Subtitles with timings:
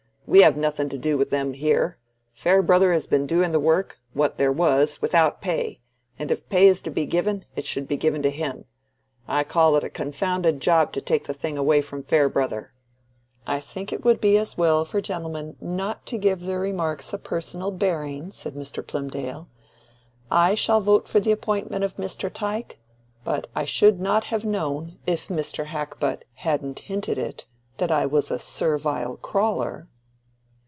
[0.27, 1.97] "We have nothing to do with them here.
[2.33, 5.81] Farebrother has been doing the work—what there was—without pay,
[6.17, 8.63] and if pay is to be given, it should be given to him.
[9.27, 12.71] I call it a confounded job to take the thing away from Farebrother."
[13.45, 17.17] "I think it would be as well for gentlemen not to give their remarks a
[17.17, 18.87] personal bearing," said Mr.
[18.87, 19.49] Plymdale.
[20.31, 22.31] "I shall vote for the appointment of Mr.
[22.31, 22.79] Tyke,
[23.25, 25.65] but I should not have known, if Mr.
[25.65, 27.47] Hackbutt hadn't hinted it,
[27.79, 29.89] that I was a Servile Crawler."